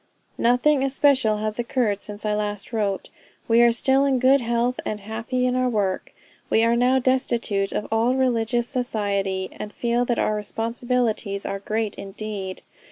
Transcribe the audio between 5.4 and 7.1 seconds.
in our work. We are now